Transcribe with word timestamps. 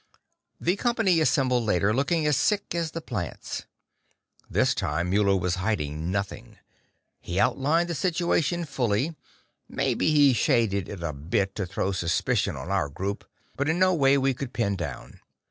The 0.59 0.77
company 0.77 1.19
assembled 1.19 1.63
later 1.63 1.93
looked 1.93 2.11
as 2.11 2.35
sick 2.35 2.73
as 2.73 2.89
the 2.89 3.01
plants. 3.01 3.67
This 4.49 4.73
time, 4.73 5.11
Muller 5.11 5.35
was 5.37 5.57
hiding 5.61 6.09
nothing. 6.09 6.57
He 7.19 7.39
outlined 7.39 7.87
the 7.87 7.93
situation 7.93 8.65
fully; 8.65 9.15
maybe 9.69 10.09
he 10.09 10.33
shaded 10.33 10.89
it 10.89 11.03
a 11.03 11.13
bit 11.13 11.53
to 11.53 11.67
throw 11.67 11.91
suspicion 11.91 12.55
on 12.55 12.71
our 12.71 12.89
group, 12.89 13.29
but 13.55 13.69
in 13.69 13.77
no 13.77 13.93
way 13.93 14.17
we 14.17 14.33
could 14.33 14.53
pin 14.53 14.75
down. 14.75 15.19